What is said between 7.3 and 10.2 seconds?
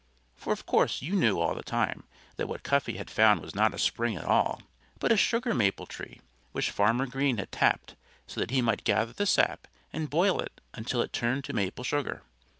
had tapped so that he might gather the sap and